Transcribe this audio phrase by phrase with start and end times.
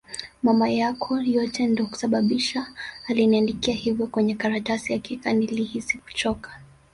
[0.45, 2.67] Mama yako yote ndo kasababisha
[3.07, 6.59] aliniandikia hivo kwenye karatasi hakika nilihisi kuchoka